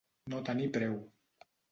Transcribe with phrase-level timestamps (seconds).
[0.33, 0.95] No tenir preu.